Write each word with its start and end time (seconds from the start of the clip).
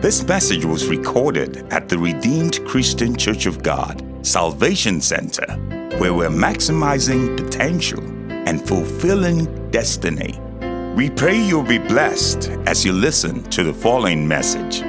This 0.00 0.22
message 0.22 0.64
was 0.64 0.86
recorded 0.86 1.66
at 1.72 1.88
the 1.88 1.98
Redeemed 1.98 2.64
Christian 2.64 3.16
Church 3.16 3.46
of 3.46 3.64
God, 3.64 4.00
Salvation 4.22 5.00
Center, 5.00 5.44
where 5.98 6.14
we're 6.14 6.28
maximizing 6.28 7.36
potential 7.36 8.00
and 8.30 8.64
fulfilling 8.64 9.70
destiny. 9.72 10.38
We 10.94 11.10
pray 11.10 11.36
you'll 11.36 11.64
be 11.64 11.78
blessed 11.78 12.48
as 12.66 12.84
you 12.84 12.92
listen 12.92 13.42
to 13.50 13.64
the 13.64 13.74
following 13.74 14.26
message. 14.26 14.87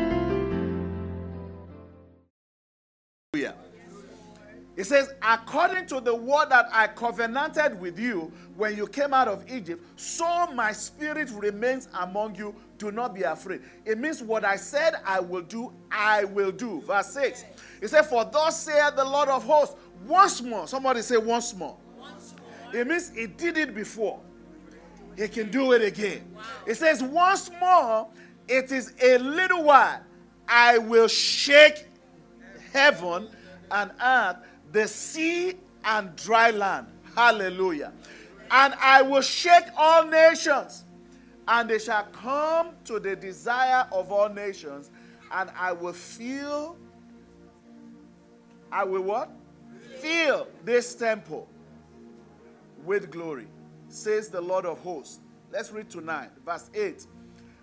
It 4.80 4.88
says, 4.88 5.14
according 5.22 5.88
to 5.88 6.00
the 6.00 6.16
word 6.16 6.52
that 6.52 6.70
I 6.72 6.88
covenanted 6.88 7.78
with 7.82 8.00
you 8.00 8.32
when 8.56 8.78
you 8.78 8.88
came 8.88 9.14
out 9.14 9.28
of 9.28 9.44
Egypt, 9.52 9.84
so 10.00 10.48
my 10.54 10.72
spirit 10.72 11.30
remains 11.32 11.90
among 12.00 12.36
you. 12.36 12.56
Do 12.78 12.90
not 12.90 13.14
be 13.14 13.24
afraid. 13.24 13.60
It 13.84 13.98
means 13.98 14.24
what 14.24 14.46
I 14.46 14.56
said 14.56 14.94
I 15.06 15.20
will 15.20 15.42
do, 15.42 15.74
I 15.92 16.24
will 16.24 16.54
do. 16.54 16.80
Verse 16.88 17.08
6. 17.08 17.44
It 17.82 17.90
said, 17.90 18.04
For 18.04 18.24
thus 18.24 18.58
saith 18.58 18.96
the 18.96 19.04
Lord 19.04 19.28
of 19.28 19.44
hosts, 19.44 19.76
once 20.08 20.42
more. 20.42 20.66
Somebody 20.66 21.02
say 21.02 21.18
once 21.18 21.54
more. 21.54 21.76
Once 21.98 22.34
more. 22.40 22.82
It 22.82 22.88
means 22.88 23.12
he 23.14 23.28
did 23.28 23.58
it 23.58 23.76
before. 23.76 24.22
He 25.18 25.28
can 25.28 25.52
do 25.52 25.74
it 25.74 25.82
again. 25.82 26.22
Wow. 26.34 26.42
It 26.66 26.76
says, 26.76 27.04
once 27.04 27.52
more, 27.60 28.08
it 28.48 28.72
is 28.72 28.94
a 29.04 29.18
little 29.18 29.66
while. 29.66 30.00
I 30.48 30.78
will 30.78 31.10
shake 31.10 31.86
heaven 32.72 33.28
and 33.72 33.92
earth 34.02 34.38
the 34.72 34.88
sea 34.88 35.56
and 35.84 36.16
dry 36.16 36.52
land. 36.52 36.88
Hallelujah. 37.16 37.92
And 38.52 38.74
I 38.80 39.02
will 39.02 39.22
shake 39.22 39.66
all 39.78 40.06
nations, 40.06 40.86
and 41.48 41.70
they 41.70 41.80
shall 41.80 42.04
come 42.06 42.72
to 42.86 43.00
the 43.00 43.16
desire 43.16 43.88
of 43.92 44.12
all 44.12 44.30
nations, 44.30 44.92
and 45.32 45.50
I 45.58 45.72
will 45.72 45.94
fill. 45.94 46.78
I 48.72 48.84
will 48.84 49.02
what? 49.02 49.32
Fill 50.00 50.48
this 50.64 50.96
temple 50.96 51.48
with 52.84 53.12
glory, 53.12 53.48
says 53.90 54.30
the 54.30 54.42
Lord 54.42 54.66
of 54.66 54.80
hosts. 54.80 55.20
Let's 55.52 55.72
read 55.72 55.90
tonight, 55.90 56.30
verse 56.46 56.70
8. 56.74 57.06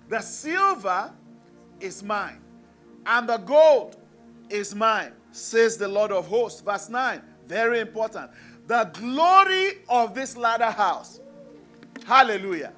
The 0.08 0.20
silver 0.20 1.12
is 1.80 2.02
mine, 2.02 2.40
and 3.06 3.28
the 3.28 3.38
gold 3.38 3.96
is 4.50 4.74
mine 4.74 5.12
says 5.36 5.76
the 5.76 5.88
Lord 5.88 6.12
of 6.12 6.26
hosts. 6.26 6.60
Verse 6.60 6.88
9, 6.88 7.20
very 7.46 7.80
important. 7.80 8.30
The 8.66 8.90
glory 8.94 9.78
of 9.88 10.14
this 10.14 10.36
latter 10.36 10.70
house. 10.70 11.20
Hallelujah. 12.04 12.72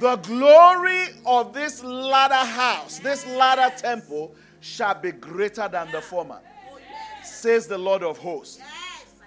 The 0.00 0.16
glory 0.16 1.06
of 1.26 1.52
this 1.52 1.82
latter 1.82 2.34
house, 2.34 2.98
this 3.00 3.26
latter 3.26 3.74
temple, 3.76 4.34
shall 4.60 4.94
be 4.94 5.12
greater 5.12 5.68
than 5.68 5.90
the 5.90 6.00
former, 6.00 6.40
says 7.24 7.66
the 7.66 7.78
Lord 7.78 8.02
of 8.02 8.18
hosts. 8.18 8.60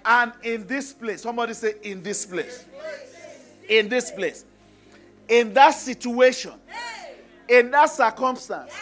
And 0.04 0.32
in 0.42 0.66
this 0.66 0.92
place, 0.92 1.22
somebody 1.22 1.54
say, 1.54 1.74
in 1.82 2.02
this 2.02 2.26
place, 2.26 2.64
in 3.68 3.88
this 3.88 4.10
place, 4.10 4.44
in 5.28 5.52
that 5.54 5.70
situation, 5.70 6.52
in 7.48 7.70
that 7.70 7.90
circumstance, 7.90 8.72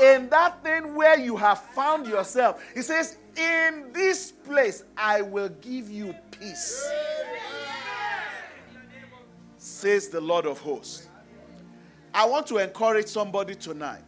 in 0.00 0.28
that 0.30 0.62
thing 0.62 0.94
where 0.94 1.18
you 1.18 1.36
have 1.36 1.60
found 1.60 2.06
yourself. 2.06 2.62
He 2.74 2.82
says, 2.82 3.16
In 3.36 3.90
this 3.92 4.32
place 4.32 4.84
I 4.96 5.22
will 5.22 5.48
give 5.48 5.90
you 5.90 6.14
peace. 6.30 6.88
Says 9.56 10.08
the 10.08 10.20
Lord 10.20 10.46
of 10.46 10.58
hosts. 10.58 11.08
I 12.14 12.26
want 12.26 12.46
to 12.48 12.58
encourage 12.58 13.06
somebody 13.06 13.54
tonight. 13.54 14.02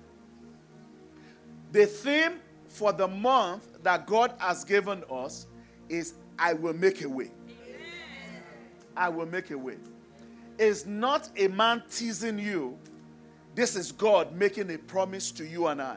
The 1.73 1.87
theme 1.87 2.41
for 2.67 2.93
the 2.93 3.07
month 3.07 3.83
that 3.83 4.07
God 4.07 4.35
has 4.39 4.65
given 4.65 5.05
us 5.11 5.47
is 5.89 6.15
I 6.39 6.55
will 6.55 6.75
make 6.75 7.03
a 7.03 7.09
way. 7.09 7.31
I 8.97 9.09
will 9.09 9.27
make 9.27 9.51
a 9.51 9.59
way. 9.59 9.77
It's 10.59 10.87
not 10.87 11.29
a 11.37 11.49
man 11.49 11.83
teasing 11.91 12.39
you 12.39 12.79
this 13.55 13.77
is 13.77 13.93
God 13.93 14.35
making 14.35 14.71
a 14.71 14.79
promise 14.79 15.31
to 15.33 15.45
you 15.45 15.67
and 15.67 15.83
I. 15.83 15.97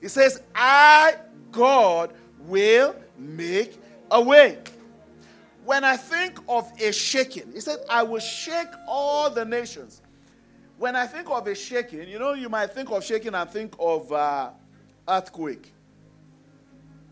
He 0.00 0.08
says, 0.08 0.42
I, 0.54 1.16
God, 1.50 2.12
will 2.40 2.96
make 3.18 3.80
a 4.10 4.20
way. 4.20 4.58
When 5.64 5.84
I 5.84 5.96
think 5.96 6.38
of 6.48 6.70
a 6.80 6.92
shaking, 6.92 7.52
he 7.52 7.60
said, 7.60 7.78
I 7.88 8.02
will 8.02 8.20
shake 8.20 8.68
all 8.88 9.30
the 9.30 9.44
nations. 9.44 10.02
When 10.76 10.96
I 10.96 11.06
think 11.06 11.30
of 11.30 11.46
a 11.46 11.54
shaking, 11.54 12.08
you 12.08 12.18
know, 12.18 12.32
you 12.32 12.48
might 12.48 12.72
think 12.72 12.90
of 12.90 13.04
shaking 13.04 13.34
and 13.34 13.48
think 13.48 13.74
of 13.78 14.10
uh, 14.12 14.50
earthquake. 15.08 15.72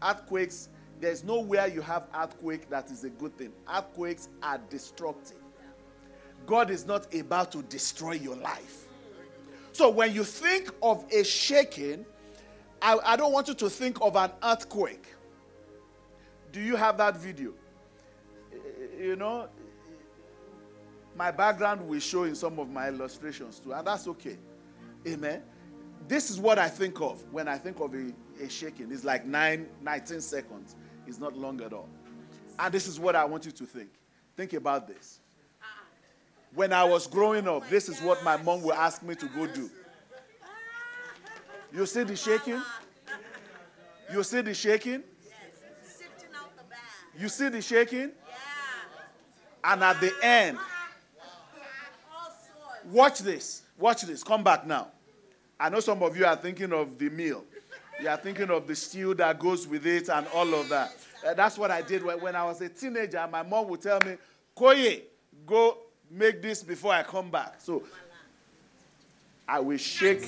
Earthquakes, 0.02 0.68
there's 1.00 1.22
nowhere 1.22 1.68
you 1.68 1.80
have 1.80 2.08
earthquake 2.14 2.68
that 2.70 2.90
is 2.90 3.04
a 3.04 3.10
good 3.10 3.36
thing. 3.38 3.52
Earthquakes 3.72 4.28
are 4.42 4.58
destructive. 4.68 5.36
God 6.46 6.70
is 6.70 6.86
not 6.86 7.14
about 7.14 7.52
to 7.52 7.62
destroy 7.62 8.12
your 8.12 8.36
life. 8.36 8.88
So 9.80 9.88
when 9.88 10.14
you 10.14 10.24
think 10.24 10.68
of 10.82 11.06
a 11.10 11.24
shaking, 11.24 12.04
I, 12.82 12.98
I 13.02 13.16
don't 13.16 13.32
want 13.32 13.48
you 13.48 13.54
to 13.54 13.70
think 13.70 13.96
of 14.02 14.14
an 14.14 14.30
earthquake. 14.42 15.06
Do 16.52 16.60
you 16.60 16.76
have 16.76 16.98
that 16.98 17.16
video? 17.16 17.54
Eh, 18.52 18.56
you 19.00 19.16
know, 19.16 19.48
my 21.16 21.30
background 21.30 21.88
will 21.88 21.98
show 21.98 22.24
in 22.24 22.34
some 22.34 22.58
of 22.58 22.68
my 22.68 22.88
illustrations 22.88 23.58
too, 23.58 23.72
and 23.72 23.86
that's 23.86 24.06
okay. 24.06 24.36
Amen. 25.08 25.42
This 26.06 26.28
is 26.28 26.38
what 26.38 26.58
I 26.58 26.68
think 26.68 27.00
of 27.00 27.24
when 27.32 27.48
I 27.48 27.56
think 27.56 27.80
of 27.80 27.94
a, 27.94 28.12
a 28.38 28.50
shaking. 28.50 28.92
It's 28.92 29.02
like 29.02 29.24
nine, 29.24 29.66
19 29.80 30.20
seconds. 30.20 30.76
It's 31.06 31.18
not 31.18 31.38
long 31.38 31.62
at 31.62 31.72
all. 31.72 31.88
And 32.58 32.74
this 32.74 32.86
is 32.86 33.00
what 33.00 33.16
I 33.16 33.24
want 33.24 33.46
you 33.46 33.52
to 33.52 33.64
think. 33.64 33.88
Think 34.36 34.52
about 34.52 34.86
this. 34.86 35.20
When 36.54 36.72
I 36.72 36.84
was 36.84 37.06
growing 37.06 37.46
up, 37.46 37.68
this 37.68 37.88
is 37.88 38.00
what 38.00 38.24
my 38.24 38.36
mom 38.36 38.62
would 38.62 38.74
ask 38.74 39.02
me 39.02 39.14
to 39.14 39.26
go 39.26 39.46
do. 39.46 39.70
You 41.72 41.86
see 41.86 42.02
the 42.02 42.16
shaking? 42.16 42.60
You 44.12 44.22
see 44.24 44.40
the 44.40 44.54
shaking? 44.54 45.04
You 47.18 47.28
see 47.28 47.48
the 47.48 47.62
shaking? 47.62 48.10
And 49.62 49.84
at 49.84 50.00
the 50.00 50.12
end, 50.22 50.58
watch 52.90 53.20
this. 53.20 53.62
Watch 53.78 54.02
this. 54.02 54.24
Come 54.24 54.42
back 54.42 54.66
now. 54.66 54.88
I 55.58 55.68
know 55.68 55.80
some 55.80 56.02
of 56.02 56.16
you 56.16 56.24
are 56.24 56.36
thinking 56.36 56.72
of 56.72 56.98
the 56.98 57.10
meal. 57.10 57.44
You 58.00 58.08
are 58.08 58.16
thinking 58.16 58.50
of 58.50 58.66
the 58.66 58.74
stew 58.74 59.14
that 59.14 59.38
goes 59.38 59.68
with 59.68 59.86
it 59.86 60.08
and 60.08 60.26
all 60.34 60.54
of 60.54 60.68
that. 60.70 60.96
Uh, 61.26 61.34
that's 61.34 61.58
what 61.58 61.70
I 61.70 61.82
did 61.82 62.02
when, 62.02 62.18
when 62.20 62.34
I 62.34 62.44
was 62.44 62.60
a 62.62 62.68
teenager. 62.70 63.28
My 63.30 63.42
mom 63.42 63.68
would 63.68 63.82
tell 63.82 64.00
me, 64.00 64.16
Koye, 64.56 65.02
go 65.46 65.76
make 66.10 66.42
this 66.42 66.62
before 66.62 66.92
I 66.92 67.02
come 67.02 67.30
back. 67.30 67.60
So 67.60 67.82
I 69.48 69.60
will 69.60 69.78
shake, 69.78 70.24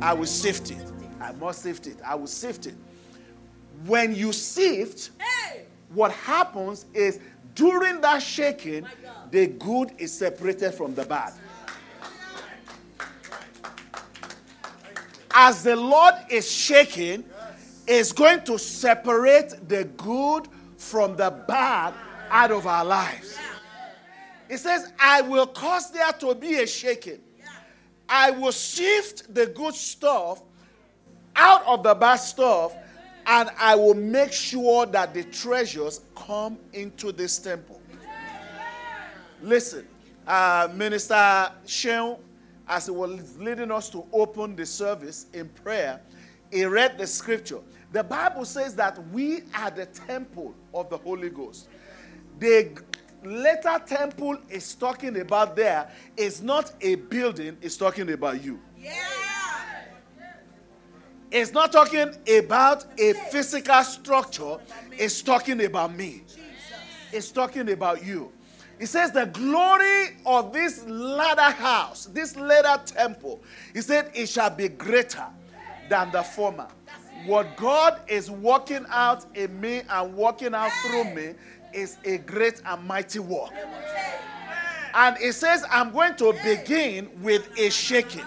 I 0.00 0.12
will 0.12 0.26
sift 0.26 0.70
it. 0.70 0.92
I 1.20 1.32
must 1.32 1.62
sift 1.62 1.86
it. 1.86 1.98
I 2.04 2.14
will 2.14 2.26
sift 2.26 2.66
it. 2.66 2.74
When 3.86 4.14
you 4.14 4.32
sift, 4.32 5.10
what 5.92 6.12
happens 6.12 6.86
is 6.94 7.20
during 7.54 8.00
that 8.00 8.22
shaking, 8.22 8.86
the 9.30 9.46
good 9.46 9.92
is 9.98 10.12
separated 10.12 10.72
from 10.72 10.94
the 10.94 11.04
bad. 11.04 11.32
As 15.32 15.62
the 15.62 15.76
Lord 15.76 16.14
is 16.28 16.50
shaking, 16.50 17.24
is 17.86 18.12
going 18.12 18.42
to 18.44 18.58
separate 18.58 19.68
the 19.68 19.84
good 19.96 20.46
from 20.76 21.16
the 21.16 21.30
bad 21.30 21.92
out 22.30 22.52
of 22.52 22.66
our 22.66 22.84
lives. 22.84 23.39
It 24.50 24.58
says, 24.58 24.92
I 24.98 25.22
will 25.22 25.46
cause 25.46 25.92
there 25.92 26.10
to 26.10 26.34
be 26.34 26.56
a 26.56 26.66
shaking. 26.66 27.20
I 28.08 28.32
will 28.32 28.50
sift 28.50 29.32
the 29.32 29.46
good 29.46 29.74
stuff 29.74 30.42
out 31.36 31.64
of 31.66 31.84
the 31.84 31.94
bad 31.94 32.16
stuff, 32.16 32.74
and 33.26 33.48
I 33.56 33.76
will 33.76 33.94
make 33.94 34.32
sure 34.32 34.86
that 34.86 35.14
the 35.14 35.22
treasures 35.22 36.00
come 36.16 36.58
into 36.72 37.12
this 37.12 37.38
temple. 37.38 37.80
Listen, 39.40 39.86
uh, 40.26 40.68
Minister 40.74 41.52
Sheung, 41.64 42.18
as 42.66 42.86
he 42.86 42.90
was 42.90 43.38
leading 43.38 43.70
us 43.70 43.88
to 43.90 44.04
open 44.12 44.56
the 44.56 44.66
service 44.66 45.26
in 45.32 45.48
prayer, 45.48 46.00
he 46.50 46.64
read 46.64 46.98
the 46.98 47.06
scripture. 47.06 47.60
The 47.92 48.02
Bible 48.02 48.44
says 48.44 48.74
that 48.74 48.98
we 49.12 49.42
are 49.54 49.70
the 49.70 49.86
temple 49.86 50.56
of 50.74 50.90
the 50.90 50.96
Holy 50.96 51.30
Ghost. 51.30 51.68
The 52.40 52.82
later 53.22 53.80
temple 53.86 54.38
is 54.48 54.74
talking 54.74 55.20
about 55.20 55.56
there 55.56 55.90
is 56.16 56.42
not 56.42 56.72
a 56.80 56.94
building, 56.94 57.56
it's 57.60 57.76
talking 57.76 58.10
about 58.12 58.42
you. 58.42 58.60
Yeah. 58.78 58.94
It's 61.30 61.52
not 61.52 61.70
talking 61.70 62.12
about 62.38 62.86
a 62.98 63.12
physical 63.30 63.82
structure, 63.84 64.56
it's 64.92 65.22
talking 65.22 65.64
about 65.64 65.94
me. 65.94 66.24
It's 67.12 67.30
talking 67.30 67.70
about 67.70 68.04
you. 68.04 68.32
It 68.80 68.86
says 68.86 69.12
the 69.12 69.26
glory 69.26 70.16
of 70.26 70.52
this 70.52 70.84
latter 70.86 71.42
house, 71.42 72.06
this 72.06 72.34
latter 72.36 72.82
temple, 72.84 73.42
he 73.74 73.80
said 73.80 74.10
it 74.14 74.28
shall 74.28 74.50
be 74.50 74.68
greater 74.68 75.26
than 75.88 76.10
the 76.10 76.22
former. 76.22 76.66
What 77.26 77.56
God 77.56 78.00
is 78.08 78.30
working 78.30 78.86
out 78.88 79.26
in 79.36 79.60
me 79.60 79.82
and 79.88 80.14
working 80.14 80.54
out 80.54 80.72
through 80.86 81.14
me 81.14 81.34
is 81.72 81.96
a 82.04 82.18
great 82.18 82.60
and 82.64 82.84
mighty 82.86 83.18
work. 83.18 83.50
And 84.94 85.16
it 85.20 85.34
says, 85.34 85.64
I'm 85.70 85.92
going 85.92 86.16
to 86.16 86.34
begin 86.42 87.10
with 87.22 87.48
a 87.58 87.70
shaking. 87.70 88.24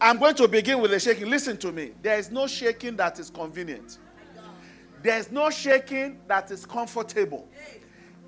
I'm 0.00 0.18
going 0.18 0.34
to 0.34 0.48
begin 0.48 0.80
with 0.80 0.92
a 0.92 1.00
shaking. 1.00 1.30
Listen 1.30 1.56
to 1.58 1.72
me. 1.72 1.92
There 2.02 2.18
is 2.18 2.30
no 2.30 2.46
shaking 2.46 2.96
that 2.96 3.18
is 3.18 3.30
convenient. 3.30 3.98
There's 5.02 5.30
no 5.30 5.50
shaking 5.50 6.18
that 6.28 6.50
is 6.50 6.66
comfortable. 6.66 7.48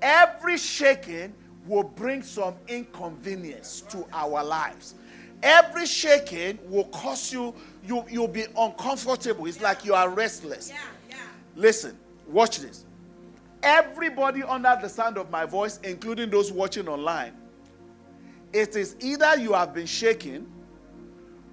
Every 0.01 0.57
shaking 0.57 1.33
will 1.67 1.83
bring 1.83 2.21
some 2.21 2.55
inconvenience 2.67 3.81
to 3.89 4.05
our 4.13 4.43
lives. 4.43 4.95
Every 5.43 5.85
shaking 5.85 6.59
will 6.69 6.85
cause 6.85 7.31
you, 7.31 7.53
you 7.85 8.05
you'll 8.09 8.27
be 8.27 8.45
uncomfortable. 8.57 9.45
It's 9.45 9.61
like 9.61 9.85
you 9.85 9.93
are 9.93 10.09
restless. 10.09 10.71
Listen, 11.55 11.97
watch 12.27 12.59
this. 12.59 12.85
Everybody 13.65 14.43
under 14.43 14.77
the 14.79 14.87
sound 14.87 15.17
of 15.17 15.31
my 15.31 15.43
voice, 15.45 15.79
including 15.83 16.29
those 16.29 16.51
watching 16.51 16.87
online, 16.87 17.33
it 18.53 18.75
is 18.75 18.95
either 18.99 19.37
you 19.37 19.53
have 19.53 19.73
been 19.73 19.87
shaking 19.87 20.45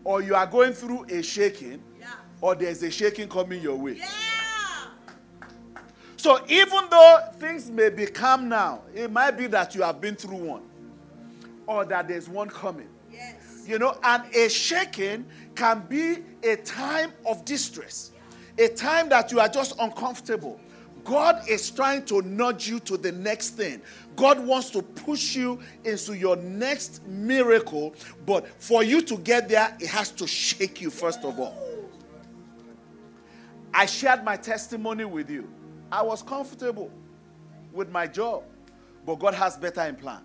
or 0.04 0.20
you 0.20 0.34
are 0.34 0.46
going 0.46 0.74
through 0.74 1.06
a 1.08 1.22
shaking 1.22 1.82
or 2.42 2.54
there's 2.54 2.82
a 2.82 2.90
shaking 2.90 3.28
coming 3.28 3.62
your 3.62 3.76
way. 3.76 3.98
So 6.16 6.44
even 6.48 6.84
though 6.90 7.18
things 7.38 7.70
may 7.70 7.88
be 7.88 8.06
calm 8.06 8.48
now, 8.48 8.82
it 8.94 9.10
might 9.10 9.32
be 9.32 9.46
that 9.46 9.74
you 9.74 9.82
have 9.82 10.00
been 10.00 10.14
through 10.14 10.36
one 10.36 10.62
or 11.66 11.86
that 11.86 12.08
there's 12.08 12.28
one 12.28 12.48
coming. 12.48 12.88
Yes. 13.10 13.64
You 13.66 13.78
know, 13.78 13.98
and 14.04 14.22
a 14.34 14.50
shaking 14.50 15.24
can 15.54 15.80
be 15.88 16.18
a 16.42 16.56
time 16.56 17.12
of 17.26 17.44
distress, 17.44 18.12
a 18.58 18.68
time 18.68 19.08
that 19.08 19.32
you 19.32 19.40
are 19.40 19.48
just 19.48 19.74
uncomfortable. 19.80 20.60
God 21.04 21.48
is 21.48 21.70
trying 21.70 22.04
to 22.06 22.22
nudge 22.22 22.68
you 22.68 22.78
to 22.80 22.96
the 22.96 23.12
next 23.12 23.50
thing. 23.50 23.82
God 24.14 24.44
wants 24.44 24.70
to 24.70 24.82
push 24.82 25.34
you 25.34 25.58
into 25.84 26.16
your 26.16 26.36
next 26.36 27.04
miracle, 27.06 27.94
but 28.26 28.46
for 28.60 28.82
you 28.82 29.02
to 29.02 29.16
get 29.18 29.48
there, 29.48 29.76
it 29.80 29.88
has 29.88 30.10
to 30.12 30.26
shake 30.26 30.80
you 30.80 30.90
first 30.90 31.24
of 31.24 31.40
all. 31.40 31.56
I 33.74 33.86
shared 33.86 34.22
my 34.22 34.36
testimony 34.36 35.04
with 35.04 35.30
you. 35.30 35.48
I 35.90 36.02
was 36.02 36.22
comfortable 36.22 36.90
with 37.72 37.90
my 37.90 38.06
job, 38.06 38.44
but 39.04 39.16
God 39.16 39.34
has 39.34 39.56
better 39.56 39.82
in 39.82 39.96
plan. 39.96 40.20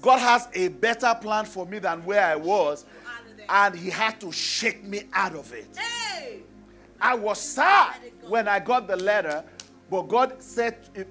God 0.00 0.18
has 0.18 0.48
a 0.54 0.68
better 0.68 1.16
plan 1.20 1.44
for 1.44 1.64
me 1.64 1.78
than 1.78 2.04
where 2.04 2.24
I 2.24 2.36
was, 2.36 2.84
and 3.48 3.74
He 3.74 3.88
had 3.88 4.20
to 4.20 4.30
shake 4.32 4.84
me 4.84 5.04
out 5.12 5.34
of 5.34 5.52
it. 5.52 5.68
I 7.00 7.14
was 7.14 7.40
sad 7.40 7.94
when 8.28 8.46
I 8.46 8.60
got 8.60 8.86
the 8.86 8.96
letter, 8.96 9.44
but 9.92 10.08
God 10.08 10.42
said, 10.42 11.06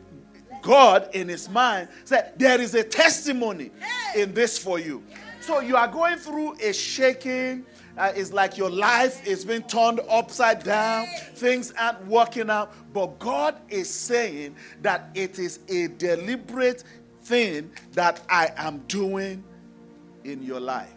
God 0.63 1.11
in 1.13 1.27
His 1.27 1.47
mind 1.47 1.87
said, 2.03 2.33
There 2.37 2.59
is 2.59 2.73
a 2.73 2.83
testimony 2.83 3.69
in 4.15 4.33
this 4.33 4.57
for 4.57 4.79
you. 4.79 5.03
So 5.39 5.59
you 5.59 5.77
are 5.77 5.87
going 5.87 6.17
through 6.17 6.55
a 6.59 6.73
shaking, 6.73 7.63
uh, 7.95 8.11
it's 8.15 8.33
like 8.33 8.57
your 8.57 8.71
life 8.71 9.27
is 9.27 9.45
being 9.45 9.61
turned 9.61 9.99
upside 10.09 10.63
down. 10.63 11.05
Things 11.35 11.71
aren't 11.77 12.07
working 12.07 12.49
out. 12.49 12.73
But 12.91 13.19
God 13.19 13.55
is 13.69 13.87
saying 13.87 14.55
that 14.81 15.11
it 15.13 15.37
is 15.37 15.59
a 15.69 15.87
deliberate 15.87 16.83
thing 17.21 17.69
that 17.91 18.21
I 18.29 18.49
am 18.57 18.79
doing 18.87 19.43
in 20.23 20.41
your 20.41 20.59
life. 20.59 20.91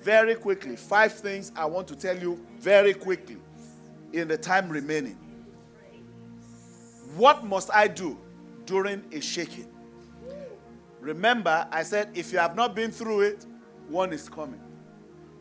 Very 0.00 0.34
quickly, 0.34 0.74
five 0.74 1.12
things 1.12 1.52
I 1.54 1.66
want 1.66 1.86
to 1.88 1.94
tell 1.94 2.18
you 2.18 2.44
very 2.58 2.92
quickly 2.92 3.36
in 4.12 4.26
the 4.26 4.36
time 4.36 4.68
remaining. 4.68 5.16
What 7.16 7.44
must 7.46 7.70
I 7.72 7.88
do 7.88 8.18
during 8.66 9.02
a 9.10 9.20
shaking? 9.20 9.68
Remember, 11.00 11.66
I 11.70 11.82
said 11.82 12.10
if 12.14 12.30
you 12.30 12.38
have 12.38 12.54
not 12.54 12.74
been 12.74 12.90
through 12.90 13.22
it, 13.22 13.46
one 13.88 14.12
is 14.12 14.28
coming 14.28 14.60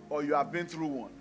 or 0.10 0.24
you 0.24 0.34
have 0.36 0.54
been 0.54 0.68
through 0.68 0.88
one. 0.88 1.12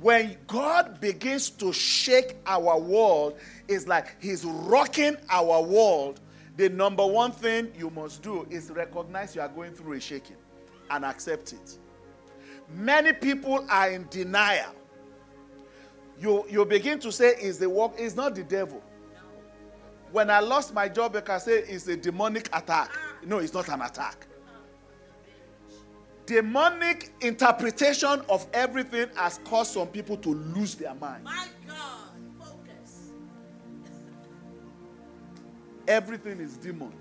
When 0.00 0.36
God 0.46 1.00
begins 1.00 1.48
to 1.50 1.72
shake 1.72 2.36
our 2.46 2.78
world, 2.78 3.38
it's 3.66 3.86
like 3.86 4.16
He's 4.20 4.44
rocking 4.44 5.16
our 5.30 5.62
world. 5.62 6.20
The 6.56 6.68
number 6.68 7.06
one 7.06 7.32
thing 7.32 7.72
you 7.78 7.88
must 7.90 8.22
do 8.22 8.46
is 8.50 8.70
recognize 8.70 9.34
you 9.34 9.40
are 9.40 9.48
going 9.48 9.72
through 9.72 9.94
a 9.94 10.00
shaking 10.00 10.36
and 10.90 11.06
accept 11.06 11.54
it. 11.54 11.78
Many 12.76 13.12
people 13.14 13.64
are 13.70 13.90
in 13.90 14.06
denial. 14.10 14.74
You, 16.20 16.44
you 16.50 16.64
begin 16.66 16.98
to 17.00 17.10
say, 17.10 17.36
Is 17.40 17.58
the 17.58 17.70
work, 17.70 17.92
it's 17.96 18.14
not 18.14 18.34
the 18.34 18.44
devil. 18.44 18.82
When 20.14 20.30
I 20.30 20.38
lost 20.38 20.72
my 20.72 20.88
job, 20.88 21.16
I 21.16 21.22
can 21.22 21.40
say 21.40 21.58
it's 21.58 21.88
a 21.88 21.96
demonic 21.96 22.48
attack. 22.52 22.90
No, 23.26 23.38
it's 23.38 23.52
not 23.52 23.68
an 23.68 23.82
attack 23.82 24.28
demonic 26.26 27.12
interpretation 27.20 28.22
of 28.28 28.46
everything 28.52 29.08
has 29.14 29.38
caused 29.44 29.72
some 29.72 29.86
people 29.88 30.16
to 30.16 30.30
lose 30.30 30.74
their 30.74 30.94
mind. 30.94 31.24
My 31.24 31.48
God, 31.66 31.76
focus. 32.38 33.10
everything 35.86 36.40
is 36.40 36.56
demon. 36.56 36.92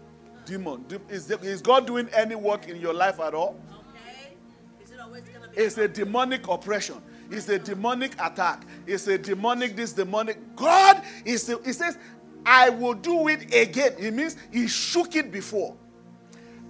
Demon. 0.45 0.85
Is, 1.09 1.31
is 1.31 1.61
God 1.61 1.87
doing 1.87 2.09
any 2.13 2.35
work 2.35 2.67
in 2.67 2.81
your 2.81 2.93
life 2.93 3.21
at 3.21 3.33
all? 3.33 3.57
Okay. 3.71 4.35
Is 4.83 4.91
it 4.91 4.99
always 4.99 5.23
gonna 5.23 5.47
be 5.47 5.57
it's 5.57 5.77
a 5.77 5.87
demonic 5.87 6.47
oppression. 6.49 7.01
It's 7.31 7.49
a 7.49 7.57
demonic 7.57 8.13
attack. 8.21 8.63
It's 8.85 9.07
a 9.07 9.17
demonic, 9.17 9.75
this 9.75 9.93
demonic. 9.93 10.37
God 10.55 11.01
is, 11.25 11.51
he 11.65 11.73
says, 11.73 11.97
I 12.45 12.69
will 12.69 12.93
do 12.93 13.27
it 13.27 13.53
again. 13.53 13.93
It 13.97 14.13
means 14.13 14.35
he 14.51 14.67
shook 14.67 15.15
it 15.15 15.31
before 15.31 15.75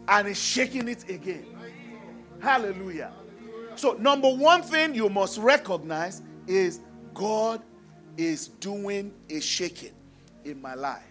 and 0.08 0.28
he's 0.28 0.42
shaking 0.42 0.88
it 0.88 1.10
again. 1.10 1.46
Hallelujah. 2.40 3.12
So, 3.76 3.94
number 3.94 4.30
one 4.30 4.62
thing 4.62 4.94
you 4.94 5.10
must 5.10 5.40
recognize 5.40 6.22
is 6.46 6.82
God 7.14 7.62
is 8.18 8.50
doing 8.50 9.14
a 9.30 9.40
shaking 9.40 9.94
in 10.46 10.62
my 10.62 10.76
life. 10.76 11.04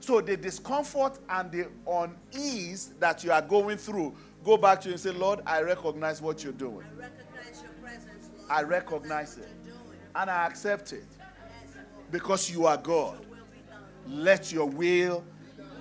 So, 0.00 0.20
the 0.20 0.36
discomfort 0.36 1.18
and 1.28 1.50
the 1.50 1.68
unease 1.86 2.94
that 3.00 3.24
you 3.24 3.32
are 3.32 3.42
going 3.42 3.78
through, 3.78 4.14
go 4.44 4.56
back 4.56 4.80
to 4.82 4.88
you 4.88 4.92
and 4.92 5.00
say, 5.00 5.10
Lord, 5.10 5.40
I 5.46 5.62
recognize 5.62 6.22
what 6.22 6.44
you're 6.44 6.52
doing. 6.52 6.86
I 6.86 7.00
recognize 7.00 7.62
your 7.62 7.72
presence, 7.82 8.30
Lord. 8.38 8.50
I 8.50 8.62
recognize 8.62 9.38
it. 9.38 9.48
And 10.14 10.30
I 10.30 10.46
accept 10.46 10.92
it. 10.92 11.04
Because 12.12 12.48
you 12.48 12.66
are 12.66 12.76
God. 12.76 13.26
Let 14.08 14.52
your 14.52 14.66
will 14.66 15.24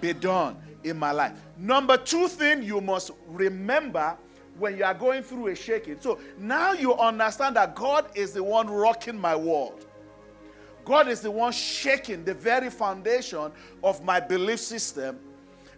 be 0.02 0.14
done 0.14 0.58
in 0.84 0.98
my 0.98 1.12
life. 1.12 1.34
Number 1.58 1.98
two 1.98 2.28
thing 2.28 2.64
you 2.64 2.82
must 2.82 3.12
remember 3.28 4.18
when 4.58 4.78
you 4.78 4.84
are 4.84 4.94
going 4.94 5.24
through 5.24 5.48
a 5.48 5.56
shaking. 5.56 6.00
So 6.00 6.20
now 6.38 6.74
you 6.74 6.94
understand 6.94 7.56
that 7.56 7.76
God 7.76 8.06
is 8.16 8.32
the 8.32 8.44
one 8.44 8.70
rocking 8.70 9.18
my 9.18 9.36
world. 9.36 9.86
God 10.86 11.08
is 11.08 11.22
the 11.22 11.32
one 11.32 11.52
shaking 11.52 12.24
the 12.24 12.34
very 12.34 12.70
foundation 12.70 13.52
of 13.84 14.04
my 14.04 14.20
belief 14.20 14.60
system. 14.60 15.20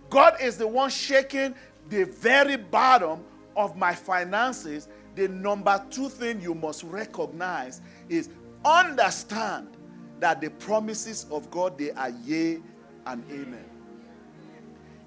God 0.09 0.35
is 0.41 0.57
the 0.57 0.67
one 0.67 0.89
shaking 0.89 1.55
the 1.89 2.03
very 2.03 2.57
bottom 2.57 3.23
of 3.55 3.77
my 3.77 3.95
finances. 3.95 4.89
The 5.15 5.29
number 5.29 5.83
two 5.89 6.09
thing 6.09 6.41
you 6.41 6.53
must 6.53 6.83
recognize 6.83 7.81
is 8.09 8.29
understand 8.65 9.76
that 10.19 10.41
the 10.41 10.49
promises 10.49 11.25
of 11.31 11.49
God 11.51 11.77
they 11.77 11.91
are 11.91 12.09
yea 12.09 12.59
and 13.05 13.23
amen. 13.31 13.65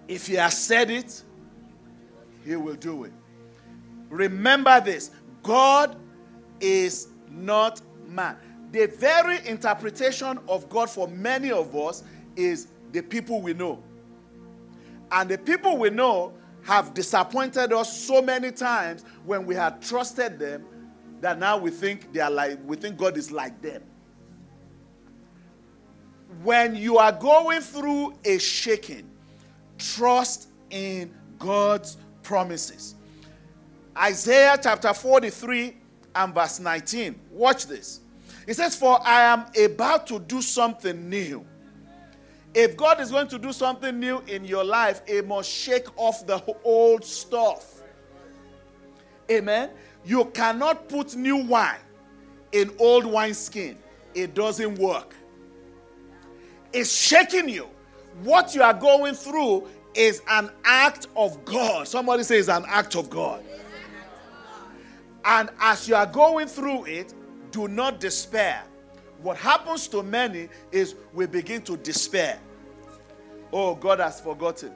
If 0.08 0.26
he 0.26 0.34
has 0.34 0.56
said 0.56 0.90
it, 0.90 1.22
he 2.44 2.56
will 2.56 2.74
do 2.74 3.04
it. 3.04 3.12
Remember 4.08 4.80
this 4.80 5.10
God 5.42 5.96
is 6.60 7.08
not 7.30 7.80
man. 8.06 8.36
The 8.72 8.86
very 8.86 9.44
interpretation 9.46 10.38
of 10.48 10.68
God 10.68 10.90
for 10.90 11.08
many 11.08 11.50
of 11.50 11.74
us 11.74 12.04
is 12.36 12.68
the 12.92 13.02
people 13.02 13.40
we 13.40 13.54
know. 13.54 13.82
And 15.12 15.28
the 15.28 15.38
people 15.38 15.76
we 15.76 15.90
know 15.90 16.34
have 16.62 16.94
disappointed 16.94 17.72
us 17.72 18.00
so 18.00 18.22
many 18.22 18.52
times 18.52 19.04
when 19.24 19.46
we 19.46 19.54
had 19.54 19.80
trusted 19.80 20.38
them 20.38 20.64
that 21.20 21.38
now 21.38 21.58
we 21.58 21.70
think 21.70 22.12
they 22.12 22.20
are 22.20 22.30
like 22.30 22.58
we 22.64 22.76
think 22.76 22.96
God 22.96 23.16
is 23.16 23.30
like 23.30 23.60
them. 23.60 23.82
When 26.42 26.74
you 26.74 26.98
are 26.98 27.12
going 27.12 27.60
through 27.60 28.14
a 28.24 28.38
shaking, 28.38 29.10
trust 29.78 30.48
in 30.70 31.12
God's 31.38 31.96
promises. 32.22 32.94
Isaiah 33.96 34.58
chapter 34.62 34.94
43 34.94 35.76
and 36.14 36.34
verse 36.34 36.60
19. 36.60 37.20
Watch 37.30 37.66
this. 37.66 38.00
It 38.46 38.54
says, 38.54 38.74
For 38.74 38.98
I 39.06 39.22
am 39.22 39.46
about 39.64 40.06
to 40.08 40.18
do 40.18 40.40
something 40.40 41.08
new. 41.08 41.44
If 42.54 42.76
God 42.76 43.00
is 43.00 43.10
going 43.10 43.28
to 43.28 43.38
do 43.38 43.52
something 43.52 43.98
new 43.98 44.22
in 44.26 44.44
your 44.44 44.64
life, 44.64 45.02
it 45.06 45.26
must 45.26 45.50
shake 45.50 45.86
off 45.96 46.26
the 46.26 46.42
old 46.64 47.04
stuff. 47.04 47.82
Amen. 49.30 49.70
You 50.04 50.24
cannot 50.26 50.88
put 50.88 51.14
new 51.14 51.36
wine 51.36 51.78
in 52.52 52.72
old 52.78 53.06
wineskin, 53.06 53.78
it 54.14 54.34
doesn't 54.34 54.78
work. 54.78 55.14
It's 56.72 56.92
shaking 56.92 57.48
you. 57.48 57.68
What 58.22 58.54
you 58.54 58.62
are 58.62 58.74
going 58.74 59.14
through 59.14 59.66
is 59.94 60.22
an 60.28 60.50
act 60.64 61.08
of 61.16 61.44
God. 61.44 61.88
Somebody 61.88 62.22
says 62.22 62.48
an 62.48 62.64
act 62.68 62.96
of 62.96 63.10
God. 63.10 63.44
And 65.24 65.50
as 65.60 65.88
you 65.88 65.94
are 65.94 66.06
going 66.06 66.46
through 66.46 66.86
it, 66.86 67.14
do 67.50 67.68
not 67.68 68.00
despair. 68.00 68.62
What 69.22 69.36
happens 69.36 69.88
to 69.88 70.02
many 70.02 70.48
is 70.72 70.94
we 71.12 71.26
begin 71.26 71.62
to 71.62 71.76
despair. 71.76 72.38
Oh, 73.52 73.74
God 73.74 73.98
has 73.98 74.20
forgotten. 74.20 74.72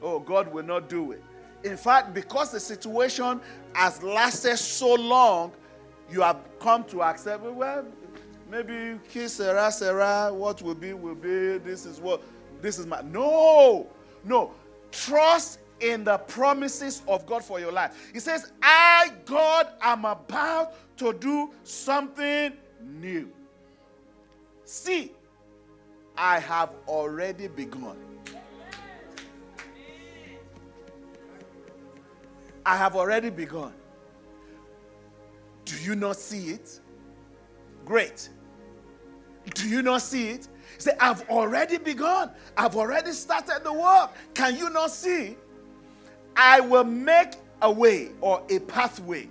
Oh, 0.00 0.18
God 0.18 0.52
will 0.52 0.62
not 0.62 0.88
do 0.88 1.12
it. 1.12 1.22
In 1.64 1.76
fact, 1.76 2.14
because 2.14 2.50
the 2.50 2.60
situation 2.60 3.40
has 3.74 4.02
lasted 4.02 4.56
so 4.56 4.94
long, 4.94 5.52
you 6.10 6.22
have 6.22 6.38
come 6.58 6.84
to 6.84 7.02
accept, 7.02 7.42
well, 7.42 7.84
maybe 8.52 9.00
que 9.10 9.28
sera, 9.28 9.72
sera, 9.72 10.30
what 10.30 10.60
will 10.60 10.74
be, 10.74 10.92
will 10.92 11.14
be. 11.14 11.56
This 11.58 11.86
is 11.86 11.98
what, 11.98 12.22
this 12.60 12.78
is 12.78 12.86
my. 12.86 13.00
No, 13.00 13.88
no. 14.24 14.52
Trust 14.92 15.58
in 15.80 16.04
the 16.04 16.18
promises 16.18 17.02
of 17.08 17.24
God 17.24 17.42
for 17.42 17.58
your 17.58 17.72
life. 17.72 18.10
He 18.12 18.20
says, 18.20 18.52
I, 18.62 19.10
God, 19.24 19.68
am 19.80 20.04
about 20.04 20.74
to 20.98 21.14
do 21.14 21.50
something 21.64 22.52
new. 22.82 23.32
See, 24.64 25.12
I 26.16 26.38
have 26.38 26.74
already 26.86 27.48
begun. 27.48 27.96
I 32.66 32.76
have 32.76 32.94
already 32.96 33.30
begun. 33.30 33.72
Do 35.64 35.74
you 35.82 35.96
not 35.96 36.16
see 36.16 36.50
it? 36.50 36.80
Great. 37.84 38.28
Do 39.54 39.68
you 39.68 39.82
not 39.82 40.02
see 40.02 40.30
it? 40.30 40.48
Say, 40.78 40.92
I've 41.00 41.28
already 41.28 41.78
begun. 41.78 42.30
I've 42.56 42.76
already 42.76 43.12
started 43.12 43.60
the 43.62 43.72
work. 43.72 44.10
Can 44.34 44.56
you 44.56 44.70
not 44.70 44.90
see? 44.90 45.36
I 46.36 46.60
will 46.60 46.84
make 46.84 47.34
a 47.60 47.70
way 47.70 48.10
or 48.20 48.42
a 48.50 48.58
pathway 48.60 49.28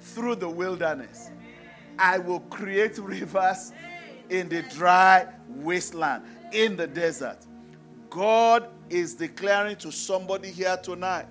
through 0.00 0.36
the 0.36 0.48
wilderness. 0.48 1.30
I 1.98 2.18
will 2.18 2.40
create 2.40 2.98
rivers 2.98 3.72
in 4.28 4.48
the 4.48 4.62
dry 4.62 5.26
wasteland, 5.48 6.24
in 6.52 6.76
the 6.76 6.86
desert. 6.86 7.38
God 8.10 8.68
is 8.90 9.14
declaring 9.14 9.76
to 9.76 9.92
somebody 9.92 10.50
here 10.50 10.76
tonight 10.82 11.26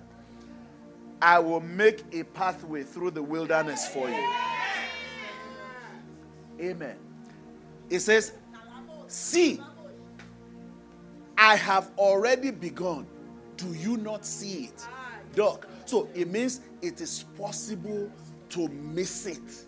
I 1.24 1.38
will 1.38 1.60
make 1.60 2.04
a 2.12 2.22
pathway 2.22 2.82
through 2.82 3.12
the 3.12 3.22
wilderness 3.22 3.88
for 3.88 4.08
you. 4.10 4.30
Amen. 6.60 6.96
It 7.90 8.00
says, 8.00 8.32
See, 9.06 9.60
I 11.36 11.56
have 11.56 11.90
already 11.98 12.50
begun. 12.50 13.06
Do 13.56 13.72
you 13.74 13.96
not 13.96 14.24
see 14.24 14.64
it? 14.64 14.86
Doc. 15.34 15.66
So 15.84 16.08
it 16.14 16.28
means 16.28 16.60
it 16.82 17.00
is 17.00 17.24
possible 17.36 18.10
to 18.50 18.68
miss 18.68 19.26
it. 19.26 19.66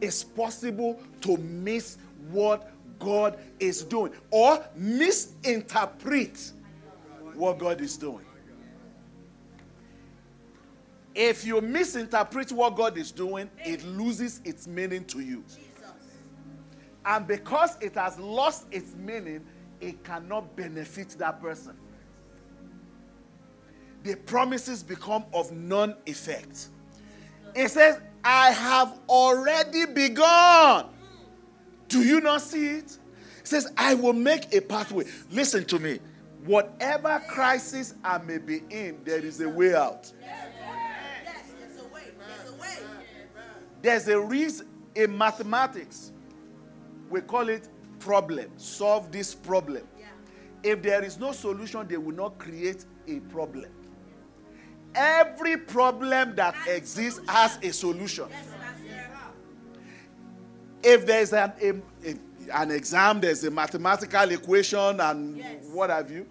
It's 0.00 0.24
possible 0.24 1.00
to 1.20 1.36
miss 1.36 1.98
what 2.30 2.72
God 2.98 3.38
is 3.60 3.82
doing 3.82 4.12
or 4.30 4.64
misinterpret 4.74 6.52
what 7.34 7.58
God 7.58 7.80
is 7.80 7.96
doing. 7.96 8.24
If 11.14 11.44
you 11.44 11.60
misinterpret 11.60 12.52
what 12.52 12.74
God 12.74 12.96
is 12.96 13.12
doing, 13.12 13.50
it 13.58 13.84
loses 13.84 14.40
its 14.44 14.66
meaning 14.66 15.04
to 15.06 15.20
you. 15.20 15.44
And 17.04 17.26
because 17.26 17.76
it 17.80 17.94
has 17.94 18.18
lost 18.18 18.66
its 18.70 18.94
meaning, 18.94 19.44
it 19.80 20.04
cannot 20.04 20.54
benefit 20.56 21.10
that 21.18 21.40
person. 21.40 21.76
The 24.04 24.16
promises 24.16 24.82
become 24.82 25.24
of 25.32 25.52
non 25.52 25.96
effect. 26.06 26.68
It 27.54 27.68
says, 27.70 28.00
I 28.24 28.50
have 28.50 28.98
already 29.08 29.86
begun. 29.86 30.86
Do 31.88 32.02
you 32.02 32.20
not 32.20 32.40
see 32.40 32.68
it? 32.68 32.98
It 33.40 33.46
says, 33.48 33.72
I 33.76 33.94
will 33.94 34.12
make 34.12 34.54
a 34.54 34.60
pathway. 34.60 35.04
Listen 35.30 35.64
to 35.66 35.78
me. 35.78 35.98
Whatever 36.44 37.20
crisis 37.28 37.94
I 38.02 38.18
may 38.18 38.38
be 38.38 38.62
in, 38.70 38.98
there 39.04 39.24
is 39.24 39.40
a 39.40 39.48
way 39.48 39.74
out. 39.74 40.10
There's 43.82 44.06
a 44.08 44.20
reason 44.20 44.68
in 44.94 45.16
mathematics, 45.16 46.12
we 47.12 47.20
call 47.20 47.48
it 47.48 47.68
problem. 48.00 48.50
Solve 48.56 49.12
this 49.12 49.34
problem. 49.34 49.86
Yeah. 49.98 50.06
If 50.62 50.82
there 50.82 51.04
is 51.04 51.18
no 51.18 51.32
solution, 51.32 51.86
they 51.86 51.98
will 51.98 52.16
not 52.16 52.38
create 52.38 52.84
a 53.06 53.20
problem. 53.20 53.70
Every 54.94 55.56
problem 55.56 56.34
that 56.36 56.54
exists 56.66 57.20
has 57.28 57.58
a 57.62 57.72
solution. 57.72 58.26
If 60.82 61.06
there's 61.06 61.32
an, 61.32 61.52
a, 61.62 62.14
an 62.52 62.70
exam, 62.72 63.20
there's 63.20 63.44
a 63.44 63.50
mathematical 63.50 64.30
equation, 64.32 65.00
and 65.00 65.36
yes. 65.36 65.64
what 65.72 65.90
have 65.90 66.10
you, 66.10 66.26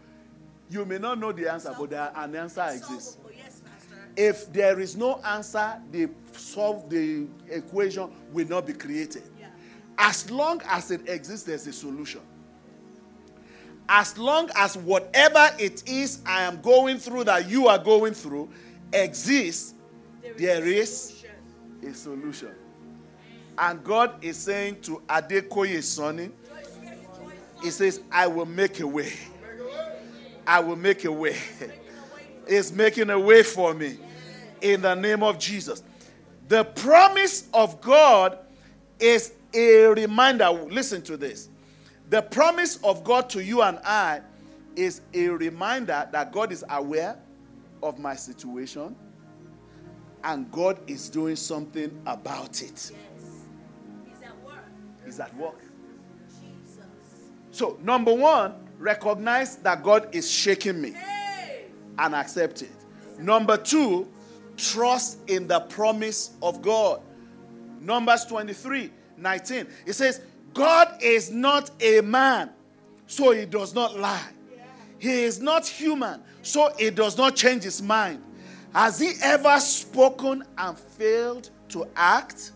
you 0.69 0.83
may 0.85 0.97
not 0.97 1.19
know 1.19 1.31
the 1.31 1.51
answer, 1.51 1.73
but 1.77 1.89
there, 1.89 2.11
an 2.15 2.35
answer 2.35 2.67
exists. 2.69 3.17
If 4.15 4.51
there 4.51 4.79
is 4.79 4.97
no 4.97 5.21
answer, 5.23 5.81
the 5.89 6.09
solve 6.33 6.89
the 6.89 7.27
equation 7.49 8.11
will 8.33 8.47
not 8.47 8.67
be 8.67 8.73
created. 8.73 9.23
As 10.03 10.31
long 10.31 10.59
as 10.67 10.89
it 10.89 11.07
exists, 11.07 11.45
there's 11.45 11.67
a 11.67 11.73
solution. 11.73 12.21
As 13.87 14.17
long 14.17 14.49
as 14.55 14.75
whatever 14.75 15.51
it 15.59 15.87
is 15.87 16.21
I 16.25 16.41
am 16.41 16.59
going 16.59 16.97
through 16.97 17.25
that 17.25 17.47
you 17.47 17.67
are 17.67 17.77
going 17.77 18.15
through 18.15 18.49
exists, 18.91 19.75
there 20.37 20.65
is, 20.65 21.23
a 21.87 21.93
solution. 21.93 22.49
And 23.59 23.83
God 23.83 24.23
is 24.23 24.37
saying 24.37 24.81
to 24.81 25.03
Adekoye 25.07 25.83
Sanni, 25.83 26.31
He 27.61 27.69
says, 27.69 28.01
I 28.11 28.25
will 28.25 28.47
make 28.47 28.79
a 28.79 28.87
way. 28.87 29.13
I 30.47 30.61
will 30.61 30.77
make 30.77 31.05
a 31.05 31.11
way. 31.11 31.37
He's 32.47 32.73
making 32.73 33.11
a 33.11 33.19
way 33.19 33.43
for 33.43 33.75
me 33.75 33.97
in 34.61 34.81
the 34.81 34.95
name 34.95 35.21
of 35.21 35.37
Jesus. 35.37 35.83
The 36.47 36.63
promise 36.63 37.47
of 37.53 37.81
God 37.81 38.39
is 38.99 39.33
a 39.53 39.85
reminder. 39.87 40.49
Listen 40.49 41.01
to 41.03 41.17
this. 41.17 41.49
The 42.09 42.21
promise 42.21 42.77
of 42.83 43.03
God 43.03 43.29
to 43.31 43.43
you 43.43 43.61
and 43.61 43.79
I 43.85 44.21
is 44.75 45.01
a 45.13 45.27
reminder 45.29 46.07
that 46.11 46.31
God 46.31 46.51
is 46.51 46.63
aware 46.69 47.17
of 47.81 47.99
my 47.99 48.15
situation 48.15 48.95
and 50.23 50.51
God 50.51 50.79
is 50.87 51.09
doing 51.09 51.35
something 51.35 51.99
about 52.05 52.61
it. 52.61 52.71
Yes. 52.71 52.91
He's 54.05 54.21
at 54.23 54.43
work. 54.43 54.63
He's 55.05 55.19
at 55.19 55.35
work. 55.37 55.59
Jesus. 56.27 56.85
So, 57.51 57.77
number 57.81 58.13
one, 58.13 58.53
recognize 58.77 59.57
that 59.57 59.83
God 59.83 60.13
is 60.13 60.29
shaking 60.29 60.81
me 60.81 60.91
hey. 60.91 61.65
and 61.97 62.13
accept 62.13 62.61
it. 62.61 62.71
Number 63.19 63.57
two, 63.57 64.07
Trust 64.61 65.17
in 65.27 65.47
the 65.47 65.59
promise 65.61 66.31
of 66.41 66.61
God. 66.61 67.01
Numbers 67.79 68.25
23 68.25 68.91
19. 69.21 69.67
It 69.85 69.93
says, 69.93 70.21
God 70.53 70.97
is 71.01 71.31
not 71.31 71.71
a 71.81 72.01
man, 72.01 72.49
so 73.07 73.31
he 73.31 73.45
does 73.45 73.73
not 73.73 73.97
lie. 73.97 74.27
He 74.99 75.23
is 75.23 75.41
not 75.41 75.67
human, 75.67 76.21
so 76.41 76.71
he 76.77 76.89
does 76.89 77.17
not 77.17 77.35
change 77.35 77.63
his 77.63 77.81
mind. 77.81 78.21
Has 78.73 78.99
he 78.99 79.13
ever 79.21 79.59
spoken 79.59 80.43
and 80.57 80.77
failed 80.77 81.49
to 81.69 81.87
act? 81.95 82.51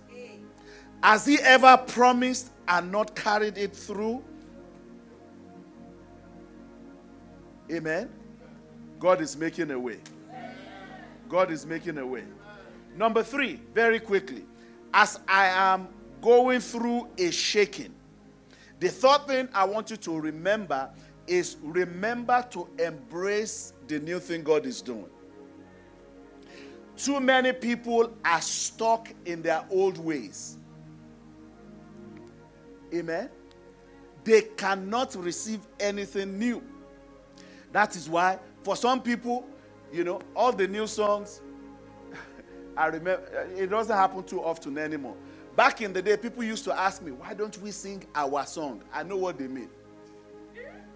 Has 1.01 1.25
he 1.25 1.37
ever 1.39 1.77
promised 1.77 2.51
and 2.67 2.91
not 2.91 3.15
carried 3.15 3.57
it 3.57 3.75
through? 3.75 4.23
Amen. 7.71 8.09
God 8.99 9.21
is 9.21 9.35
making 9.35 9.71
a 9.71 9.79
way. 9.79 9.99
God 11.27 11.51
is 11.51 11.65
making 11.65 11.97
a 11.97 12.05
way. 12.05 12.23
Number 12.95 13.23
three, 13.23 13.59
very 13.73 13.99
quickly, 13.99 14.45
as 14.93 15.19
I 15.27 15.47
am 15.47 15.89
going 16.25 16.59
through 16.59 17.07
a 17.19 17.29
shaking, 17.29 17.93
the 18.79 18.89
third 18.89 19.27
thing 19.27 19.47
I 19.53 19.63
want 19.63 19.91
you 19.91 19.97
to 19.97 20.19
remember 20.19 20.89
is 21.27 21.57
remember 21.61 22.43
to 22.49 22.67
embrace 22.79 23.73
the 23.87 23.99
new 23.99 24.19
thing 24.19 24.41
God 24.41 24.65
is 24.65 24.81
doing. 24.81 25.05
Too 26.97 27.19
many 27.19 27.53
people 27.53 28.11
are 28.25 28.41
stuck 28.41 29.13
in 29.25 29.43
their 29.43 29.63
old 29.69 29.99
ways. 29.99 30.57
Amen. 32.91 33.29
They 34.23 34.41
cannot 34.41 35.15
receive 35.15 35.59
anything 35.79 36.39
new. 36.39 36.63
That 37.71 37.95
is 37.95 38.09
why, 38.09 38.39
for 38.63 38.75
some 38.75 38.99
people, 38.99 39.45
you 39.93 40.03
know, 40.03 40.21
all 40.35 40.51
the 40.51 40.67
new 40.67 40.87
songs, 40.87 41.41
I 42.77 42.87
remember, 42.87 43.47
it 43.55 43.67
doesn't 43.67 43.95
happen 43.95 44.23
too 44.23 44.43
often 44.43 44.79
anymore. 44.79 45.17
Back 45.55 45.81
in 45.81 45.93
the 45.93 46.01
day, 46.01 46.17
people 46.17 46.43
used 46.43 46.65
to 46.65 46.77
ask 46.77 47.01
me, 47.01 47.11
why 47.11 47.33
don't 47.33 47.57
we 47.61 47.71
sing 47.71 48.05
our 48.13 48.45
song? 48.45 48.83
I 48.93 49.03
know 49.03 49.17
what 49.17 49.37
they 49.37 49.47
mean. 49.47 49.69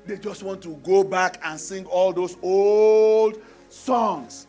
They 0.06 0.18
just 0.18 0.44
want 0.44 0.62
to 0.64 0.76
go 0.84 1.04
back 1.04 1.40
and 1.44 1.60
sing 1.60 1.86
all 1.86 2.12
those 2.12 2.36
old 2.42 3.42
songs. 3.70 4.48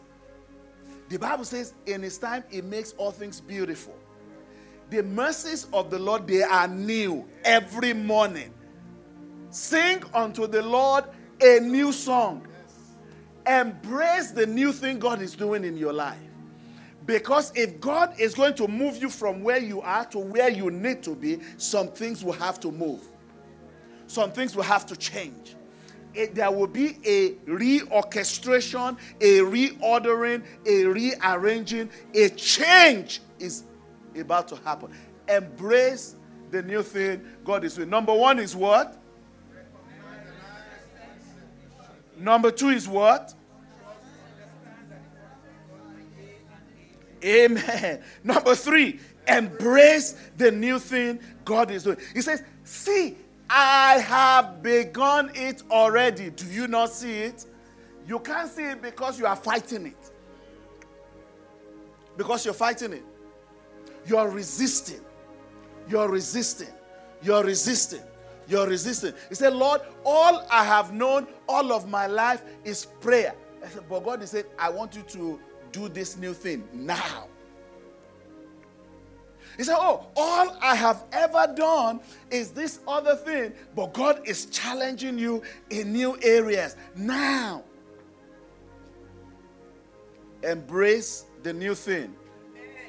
The 1.09 1.19
Bible 1.19 1.45
says, 1.45 1.75
in 1.87 2.03
his 2.03 2.19
time, 2.19 2.45
it 2.51 2.65
makes 2.65 2.93
all 2.97 3.11
things 3.11 3.41
beautiful. 3.41 3.95
The 4.91 5.03
mercies 5.03 5.67
of 5.73 5.91
the 5.91 5.99
Lord, 5.99 6.27
they 6.27 6.43
are 6.43 6.67
new 6.67 7.29
every 7.45 7.93
morning. 7.93 8.53
Sing 9.51 10.03
unto 10.15 10.47
the 10.47 10.63
Lord 10.63 11.05
a 11.41 11.61
new 11.61 11.93
song. 11.93 12.47
Embrace 13.47 14.33
the 14.33 14.47
new 14.47 14.73
thing 14.73 14.99
God 14.99 15.23
is 15.23 15.35
doing 15.35 15.65
in 15.65 15.77
your 15.77 15.93
life. 15.93 16.19
Because 17.11 17.51
if 17.57 17.81
God 17.81 18.15
is 18.21 18.37
going 18.37 18.55
to 18.55 18.69
move 18.69 19.03
you 19.03 19.11
from 19.11 19.43
where 19.43 19.59
you 19.59 19.81
are 19.81 20.05
to 20.07 20.19
where 20.19 20.49
you 20.49 20.71
need 20.71 21.03
to 21.03 21.17
be, 21.17 21.41
some 21.57 21.89
things 21.89 22.23
will 22.23 22.35
have 22.35 22.61
to 22.61 22.71
move. 22.71 23.01
Some 24.07 24.31
things 24.31 24.55
will 24.55 24.63
have 24.63 24.87
to 24.87 24.97
change. 24.97 25.57
It, 26.15 26.37
there 26.37 26.53
will 26.53 26.69
be 26.69 26.99
a 27.05 27.33
reorchestration, 27.51 28.97
a 29.21 29.39
reordering, 29.41 30.45
a 30.65 30.85
rearranging, 30.85 31.91
a 32.15 32.29
change 32.29 33.21
is 33.41 33.65
about 34.17 34.47
to 34.47 34.57
happen. 34.65 34.93
Embrace 35.29 36.15
the 36.53 36.63
new 36.63 36.85
thing 36.85 37.25
God 37.45 37.65
is 37.65 37.75
doing. 37.75 37.91
Number 37.91 38.15
one 38.15 38.39
is 38.39 38.55
what? 38.55 39.03
Number 42.17 42.53
two 42.53 42.69
is 42.69 42.87
what? 42.87 43.35
Amen. 47.25 48.03
Number 48.25 48.55
three, 48.55 49.01
embrace 49.29 50.17
the 50.37 50.51
new 50.51 50.79
thing 50.79 51.21
God 51.45 51.71
is 51.71 51.85
doing. 51.85 51.99
He 52.15 52.23
says, 52.23 52.43
See, 52.65 53.17
I 53.49 53.99
have 53.99 54.63
begun 54.63 55.33
it 55.35 55.63
already. 55.71 56.31
Do 56.31 56.47
you 56.47 56.69
not 56.69 56.91
see 56.91 57.19
it? 57.19 57.47
You 58.07 58.21
can't 58.21 58.51
see 58.51 58.65
it 58.65 58.81
because 58.81 59.19
you 59.19 59.27
are 59.27 59.37
fighting 59.37 59.87
it. 59.87 60.11
Because 62.17 62.45
you're 62.45 62.55
fighting 62.55 62.93
it. 62.93 63.05
You're 64.07 64.29
resisting. 64.29 65.01
You're 65.89 66.09
resisting. 66.09 66.69
You're 67.23 67.45
resisting. 67.45 68.03
You're 68.47 68.67
resisting. 68.67 69.15
He 69.29 69.35
said, 69.35 69.53
Lord, 69.53 69.81
all 70.05 70.47
I 70.51 70.65
have 70.65 70.93
known 70.93 71.27
all 71.49 71.73
of 71.73 71.89
my 71.89 72.07
life 72.07 72.43
is 72.65 72.85
prayer. 72.85 73.35
Said, 73.69 73.83
but 73.89 74.05
God 74.05 74.23
is 74.23 74.31
saying, 74.31 74.47
I 74.59 74.71
want 74.71 74.97
you 74.97 75.03
to 75.03 75.41
do 75.73 75.89
this 75.89 76.17
new 76.17 76.35
thing 76.35 76.69
now. 76.73 77.27
He 79.57 79.65
said, 79.65 79.77
Oh, 79.79 80.07
all 80.17 80.57
I 80.63 80.75
have 80.75 81.05
ever 81.13 81.53
done 81.55 82.01
is 82.31 82.51
this 82.53 82.81
other 82.87 83.17
thing, 83.17 83.53
but 83.75 83.93
God 83.93 84.23
is 84.25 84.47
challenging 84.47 85.19
you 85.19 85.43
in 85.71 85.93
new 85.93 86.19
areas 86.23 86.77
now. 86.97 87.65
Embrace 90.43 91.27
the 91.43 91.53
new 91.53 91.75
thing 91.75 92.15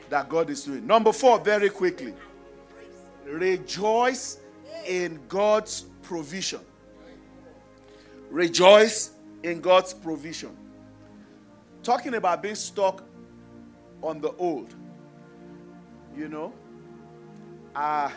that 0.09 0.29
God 0.29 0.49
is 0.49 0.63
doing. 0.63 0.85
Number 0.85 1.11
four, 1.11 1.39
very 1.39 1.69
quickly 1.69 2.13
rejoice 3.25 4.39
in 4.85 5.19
God's 5.27 5.85
provision. 6.03 6.61
Rejoice 8.29 9.11
in 9.43 9.61
God's 9.61 9.93
provision. 9.93 10.55
Talking 11.83 12.13
about 12.13 12.41
being 12.43 12.55
stuck 12.55 13.03
on 14.01 14.21
the 14.21 14.31
old. 14.33 14.75
You 16.15 16.27
know, 16.27 16.53
uh, 17.75 18.09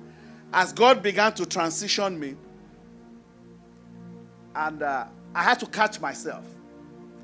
as 0.52 0.72
God 0.72 1.02
began 1.02 1.32
to 1.34 1.46
transition 1.46 2.18
me, 2.18 2.36
and 4.54 4.82
uh, 4.82 5.06
I 5.34 5.42
had 5.42 5.60
to 5.60 5.66
catch 5.66 6.00
myself. 6.00 6.44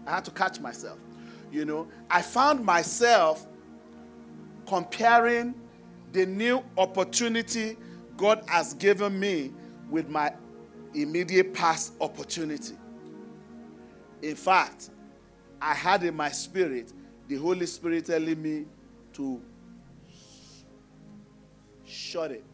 I 0.07 0.13
had 0.13 0.25
to 0.25 0.31
catch 0.31 0.61
myself. 0.61 0.99
You 1.51 1.65
know, 1.65 1.89
I 2.11 2.23
found 2.23 2.65
myself 2.65 3.47
comparing 4.67 5.55
the 6.13 6.27
new 6.27 6.63
opportunity 6.79 7.77
God 8.17 8.43
has 8.47 8.75
given 8.75 9.19
me 9.19 9.53
with 9.91 10.09
my 10.09 10.33
immediate 10.95 11.53
past 11.53 11.93
opportunity. 12.01 12.75
In 14.23 14.37
fact, 14.37 14.91
I 15.65 15.73
had 15.73 16.05
in 16.05 16.15
my 16.15 16.31
spirit 16.31 16.93
the 17.27 17.37
Holy 17.37 17.65
Spirit 17.65 18.05
telling 18.05 18.41
me 18.41 18.67
to 19.15 19.41
shut 21.87 22.33
it. 22.33 22.45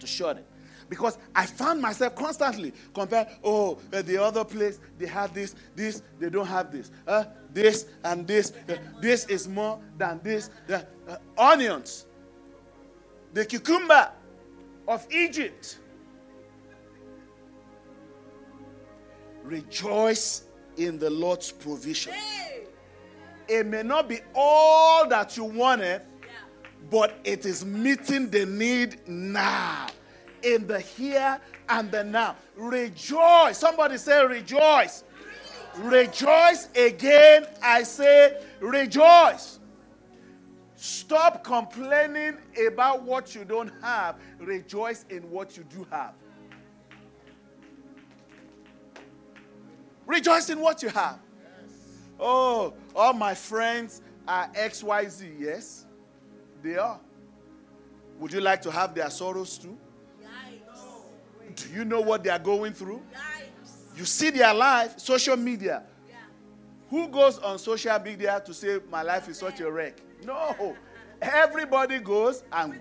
To 0.00 0.06
shut 0.08 0.38
it. 0.38 0.46
Because 0.88 1.18
I 1.34 1.46
found 1.46 1.80
myself 1.80 2.16
constantly 2.16 2.72
comparing, 2.92 3.28
oh, 3.44 3.78
uh, 3.92 4.02
the 4.02 4.20
other 4.20 4.44
place, 4.44 4.80
they 4.98 5.06
have 5.06 5.34
this, 5.34 5.54
this, 5.76 6.02
they 6.18 6.30
don't 6.30 6.46
have 6.46 6.72
this. 6.72 6.90
Uh, 7.06 7.24
this 7.52 7.86
and 8.02 8.26
this. 8.26 8.52
Uh, 8.68 8.74
this 9.00 9.26
is 9.26 9.46
more 9.46 9.80
than 9.96 10.20
this. 10.24 10.50
Uh, 10.68 10.82
onions. 11.38 12.06
The 13.34 13.44
cucumber 13.44 14.10
of 14.88 15.06
Egypt. 15.12 15.78
Rejoice 19.44 20.45
in 20.76 20.98
the 20.98 21.10
Lord's 21.10 21.52
provision. 21.52 22.12
It 23.48 23.66
may 23.66 23.82
not 23.82 24.08
be 24.08 24.20
all 24.34 25.08
that 25.08 25.36
you 25.36 25.44
wanted, 25.44 26.02
but 26.90 27.18
it 27.24 27.46
is 27.46 27.64
meeting 27.64 28.30
the 28.30 28.46
need 28.46 28.98
now, 29.08 29.86
in 30.42 30.66
the 30.66 30.80
here 30.80 31.40
and 31.68 31.90
the 31.90 32.04
now. 32.04 32.36
Rejoice. 32.56 33.58
Somebody 33.58 33.98
say, 33.98 34.24
Rejoice. 34.24 35.04
Rejoice 35.76 36.68
again. 36.74 37.46
I 37.62 37.82
say, 37.82 38.42
Rejoice. 38.60 39.60
Stop 40.76 41.42
complaining 41.42 42.36
about 42.68 43.02
what 43.02 43.34
you 43.34 43.44
don't 43.44 43.72
have. 43.82 44.16
Rejoice 44.38 45.04
in 45.10 45.28
what 45.30 45.56
you 45.56 45.64
do 45.64 45.86
have. 45.90 46.12
Rejoice 50.06 50.48
in 50.50 50.60
what 50.60 50.82
you 50.82 50.88
have. 50.88 51.18
Yes. 51.42 51.98
Oh, 52.20 52.74
all 52.94 53.12
my 53.12 53.34
friends 53.34 54.02
are 54.26 54.48
XYZ. 54.54 55.34
Yes, 55.38 55.84
they 56.62 56.76
are. 56.76 57.00
Would 58.20 58.32
you 58.32 58.40
like 58.40 58.62
to 58.62 58.70
have 58.70 58.94
their 58.94 59.10
sorrows 59.10 59.58
too? 59.58 59.76
Yikes. 60.22 61.56
Do 61.56 61.74
you 61.74 61.84
know 61.84 62.00
what 62.00 62.22
they 62.22 62.30
are 62.30 62.38
going 62.38 62.72
through? 62.72 63.02
Yikes. 63.12 63.98
You 63.98 64.04
see 64.04 64.30
their 64.30 64.54
life, 64.54 64.98
social 64.98 65.36
media. 65.36 65.82
Yeah. 66.08 66.14
Who 66.88 67.08
goes 67.08 67.38
on 67.38 67.58
social 67.58 67.98
media 67.98 68.40
to 68.46 68.54
say, 68.54 68.78
My 68.90 69.02
life 69.02 69.28
is 69.28 69.38
such 69.38 69.60
a 69.60 69.70
wreck? 69.70 70.00
No. 70.24 70.76
Everybody 71.20 71.98
goes 71.98 72.44
and 72.52 72.78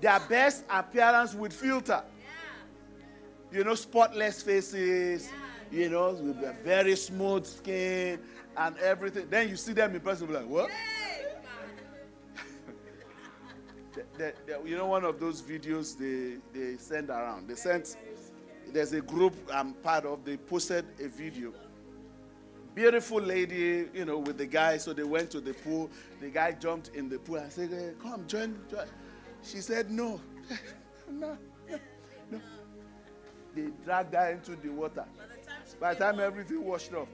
their 0.00 0.20
best 0.28 0.64
appearance 0.70 1.34
with 1.34 1.52
filter. 1.52 2.02
Yeah. 2.20 3.58
You 3.58 3.64
know, 3.64 3.74
spotless 3.74 4.42
faces. 4.42 5.28
Yeah 5.28 5.51
you 5.72 5.88
know, 5.88 6.10
with 6.12 6.42
a 6.44 6.54
very 6.62 6.94
smooth 6.94 7.46
skin 7.46 8.20
and 8.56 8.76
everything. 8.78 9.26
Then 9.30 9.48
you 9.48 9.56
see 9.56 9.72
them 9.72 9.94
in 9.94 10.00
person, 10.00 10.26
be 10.26 10.34
like, 10.34 10.46
what? 10.46 10.70
the, 13.94 14.04
the, 14.18 14.34
the, 14.46 14.68
you 14.68 14.76
know, 14.76 14.86
one 14.86 15.04
of 15.04 15.18
those 15.18 15.40
videos 15.40 15.96
they, 15.96 16.36
they 16.58 16.76
send 16.76 17.08
around. 17.08 17.48
They 17.48 17.54
sent, 17.54 17.96
there's 18.70 18.92
a 18.92 19.00
group 19.00 19.34
I'm 19.52 19.72
part 19.74 20.04
of, 20.04 20.24
they 20.24 20.36
posted 20.36 20.84
a 21.02 21.08
video. 21.08 21.52
Beautiful 22.74 23.20
lady, 23.20 23.88
you 23.94 24.04
know, 24.04 24.18
with 24.18 24.38
the 24.38 24.46
guy. 24.46 24.76
So 24.78 24.92
they 24.92 25.04
went 25.04 25.30
to 25.32 25.40
the 25.40 25.52
pool. 25.52 25.90
The 26.20 26.28
guy 26.28 26.52
jumped 26.52 26.88
in 26.94 27.08
the 27.08 27.18
pool. 27.18 27.38
I 27.38 27.48
said, 27.48 27.70
hey, 27.70 27.92
come, 28.02 28.26
join, 28.26 28.58
join. 28.70 28.86
She 29.42 29.58
said, 29.58 29.90
no. 29.90 30.20
no, 31.10 31.36
no, 31.70 31.78
no. 32.30 32.40
They 33.54 33.68
dragged 33.84 34.14
her 34.14 34.30
into 34.30 34.56
the 34.56 34.70
water. 34.70 35.04
By 35.82 35.94
the 35.94 36.04
time 36.04 36.20
everything 36.20 36.64
washed 36.64 36.94
off, 36.94 37.08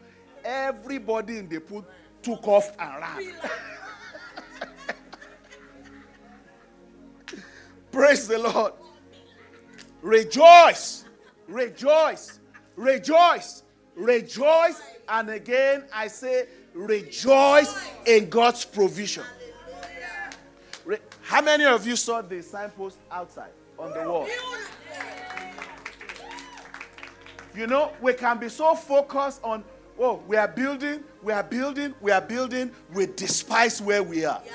everybody 0.45 1.39
in 1.39 1.49
the 1.49 1.59
pool 1.59 1.87
took 2.21 2.47
off 2.47 2.71
and 2.79 3.01
ran. 3.01 3.33
Praise 7.91 8.29
the 8.29 8.39
Lord. 8.39 8.75
Rejoice, 10.03 11.07
rejoice, 11.47 12.41
rejoice, 12.77 13.63
rejoice. 13.95 14.83
And 15.09 15.31
again, 15.31 15.85
I 15.91 16.09
say, 16.09 16.49
rejoice 16.75 17.75
in 18.05 18.29
God's 18.29 18.67
provision. 18.67 19.25
How 21.23 21.41
many 21.41 21.65
of 21.65 21.87
you 21.87 21.97
saw 21.97 22.21
the 22.21 22.43
signpost 22.43 22.99
outside 23.11 23.53
on 23.79 23.95
the 23.95 24.07
wall? 24.07 24.29
You 27.59 27.67
know, 27.67 27.91
we 28.01 28.13
can 28.13 28.39
be 28.39 28.49
so 28.49 28.77
focused 28.77 29.41
on, 29.43 29.65
oh, 29.99 30.23
we 30.29 30.37
are 30.37 30.47
building, 30.47 31.03
we 31.25 31.33
are 31.33 31.43
building, 31.43 31.93
we 32.01 32.13
are 32.13 32.21
building, 32.21 32.71
we 32.95 33.07
despise 33.07 33.83
where 33.83 34.01
we 34.01 34.25
are. 34.25 34.41
Yeah. 34.47 34.53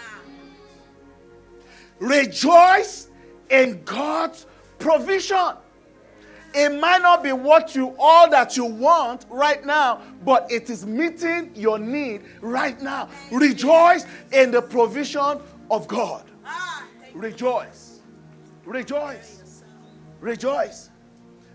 Rejoice 1.99 3.09
in 3.49 3.83
God's 3.83 4.45
provision. 4.79 5.57
It 6.53 6.79
might 6.79 7.01
not 7.01 7.23
be 7.23 7.33
what 7.33 7.75
you 7.75 7.93
all 7.99 8.29
that 8.29 8.55
you 8.55 8.63
want 8.63 9.25
right 9.29 9.65
now, 9.65 10.01
but 10.23 10.49
it 10.49 10.69
is 10.69 10.85
meeting 10.85 11.51
your 11.55 11.77
need 11.77 12.21
right 12.39 12.81
now. 12.81 13.09
Rejoice 13.33 14.05
in 14.31 14.49
the 14.49 14.61
provision 14.61 15.41
of 15.69 15.89
God. 15.89 16.23
Rejoice. 17.13 17.99
Rejoice. 18.63 19.61
Rejoice. 20.21 20.89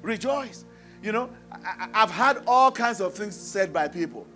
Rejoice. 0.02 0.66
You 1.02 1.12
know, 1.12 1.30
I, 1.52 1.88
have 1.92 2.10
had 2.10 2.42
all 2.46 2.72
kinds 2.72 3.00
of 3.00 3.14
things 3.14 3.36
said 3.36 3.72
by 3.72 3.88
people. 3.88 4.26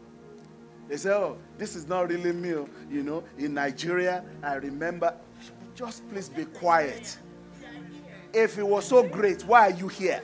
They 0.88 0.96
say, 0.96 1.10
oh, 1.10 1.38
this 1.58 1.74
is 1.74 1.88
not 1.88 2.08
really 2.08 2.32
me. 2.32 2.54
Oh. 2.54 2.68
You 2.90 3.02
know, 3.02 3.24
in 3.38 3.54
Nigeria, 3.54 4.24
I 4.42 4.54
remember, 4.54 5.14
just 5.74 6.08
please 6.10 6.28
be 6.28 6.44
quiet. 6.44 7.18
If 8.32 8.58
it 8.58 8.66
was 8.66 8.86
so 8.86 9.02
great, 9.02 9.42
why 9.42 9.70
are 9.70 9.74
you 9.74 9.88
here? 9.88 10.22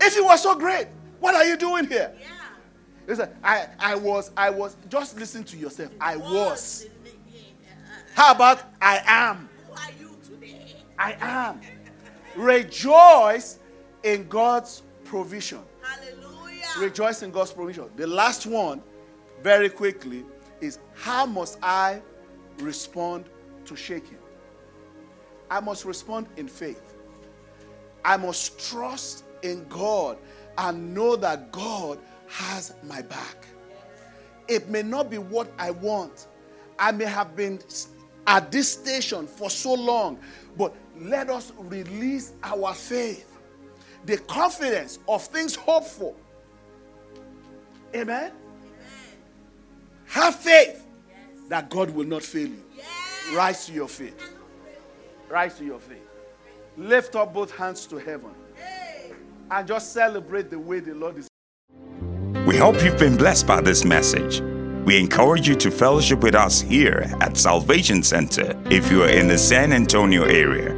If 0.00 0.16
it 0.16 0.24
was 0.24 0.42
so 0.42 0.56
great, 0.56 0.88
what 1.20 1.34
are 1.34 1.44
you 1.44 1.56
doing 1.56 1.86
here? 1.86 2.12
Yeah. 2.18 3.26
I, 3.44 3.66
I 3.78 3.94
was, 3.94 4.30
I 4.36 4.50
was, 4.50 4.76
just 4.88 5.18
listen 5.18 5.44
to 5.44 5.56
yourself. 5.56 5.92
I 6.00 6.16
was. 6.16 6.86
How 8.14 8.32
about 8.34 8.62
I 8.80 9.00
am? 9.06 9.48
Who 9.66 9.74
are 9.74 9.90
you 10.00 10.16
today? 10.24 10.76
I 10.98 11.16
am. 11.20 11.60
Rejoice 12.36 13.58
in 14.02 14.28
God's 14.28 14.82
provision. 15.04 15.60
Hallelujah. 15.80 16.64
Rejoice 16.78 17.22
in 17.22 17.30
God's 17.30 17.52
provision. 17.52 17.90
The 17.96 18.06
last 18.06 18.46
one, 18.46 18.82
very 19.42 19.68
quickly, 19.68 20.24
is 20.60 20.78
how 20.94 21.26
must 21.26 21.58
I 21.62 22.00
respond 22.58 23.26
to 23.64 23.76
shaking? 23.76 24.18
I 25.50 25.60
must 25.60 25.84
respond 25.84 26.28
in 26.36 26.48
faith. 26.48 26.94
I 28.04 28.16
must 28.16 28.58
trust 28.70 29.24
in 29.42 29.66
God 29.68 30.18
and 30.58 30.94
know 30.94 31.16
that 31.16 31.52
God 31.52 31.98
has 32.26 32.74
my 32.82 33.02
back. 33.02 33.46
It 34.48 34.68
may 34.68 34.82
not 34.82 35.10
be 35.10 35.18
what 35.18 35.50
I 35.58 35.70
want. 35.70 36.26
I 36.78 36.90
may 36.92 37.04
have 37.04 37.36
been 37.36 37.60
at 38.26 38.50
this 38.50 38.72
station 38.72 39.26
for 39.26 39.50
so 39.50 39.74
long, 39.74 40.18
but 40.56 40.74
let 40.98 41.30
us 41.30 41.52
release 41.58 42.32
our 42.42 42.74
faith, 42.74 43.31
the 44.04 44.18
confidence 44.18 44.98
of 45.08 45.24
things 45.26 45.54
hoped 45.54 45.88
for. 45.88 46.14
Amen? 47.94 48.06
Amen. 48.18 48.32
Have 50.06 50.36
faith 50.36 50.84
yes. 51.08 51.18
that 51.48 51.70
God 51.70 51.90
will 51.90 52.06
not 52.06 52.22
fail 52.22 52.48
you. 52.48 52.62
Yes. 52.76 53.32
Rise 53.34 53.66
to 53.66 53.72
your 53.72 53.88
feet. 53.88 54.14
Rise 55.28 55.56
to 55.58 55.64
your 55.64 55.78
feet. 55.80 56.02
Lift 56.76 57.16
up 57.16 57.32
both 57.32 57.50
hands 57.54 57.86
to 57.86 57.98
heaven 57.98 58.30
and 59.50 59.68
just 59.68 59.92
celebrate 59.92 60.50
the 60.50 60.58
way 60.58 60.80
the 60.80 60.94
Lord 60.94 61.18
is. 61.18 61.28
We 62.46 62.56
hope 62.56 62.82
you've 62.82 62.98
been 62.98 63.16
blessed 63.16 63.46
by 63.46 63.60
this 63.60 63.84
message. 63.84 64.40
We 64.84 64.98
encourage 64.98 65.46
you 65.46 65.54
to 65.56 65.70
fellowship 65.70 66.20
with 66.20 66.34
us 66.34 66.60
here 66.60 67.14
at 67.20 67.36
Salvation 67.36 68.02
Center 68.02 68.60
if 68.70 68.90
you 68.90 69.04
are 69.04 69.08
in 69.08 69.28
the 69.28 69.38
San 69.38 69.72
Antonio 69.72 70.24
area. 70.24 70.70